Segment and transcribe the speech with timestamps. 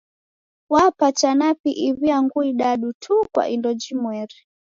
[0.73, 4.37] Wapata napi iw'i angu idadu tu kwa indo jimweri.